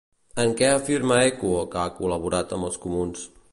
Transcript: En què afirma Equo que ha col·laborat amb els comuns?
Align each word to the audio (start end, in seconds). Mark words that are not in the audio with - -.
En 0.43 0.55
què 0.61 0.69
afirma 0.77 1.19
Equo 1.27 1.53
que 1.75 1.81
ha 1.83 1.93
col·laborat 2.01 2.59
amb 2.59 2.71
els 2.71 2.83
comuns? 2.87 3.25